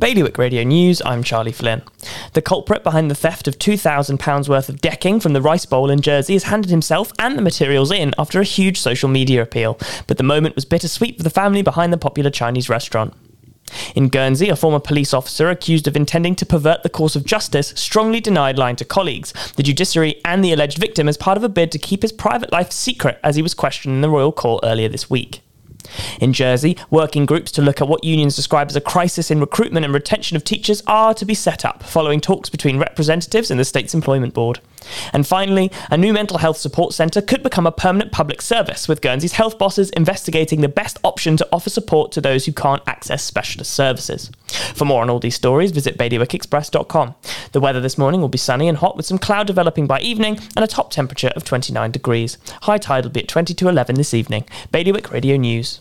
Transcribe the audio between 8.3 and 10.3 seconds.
a huge social media appeal, but the